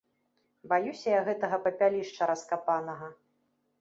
[0.71, 3.15] Баюся я гэтага папялішча раскапанага.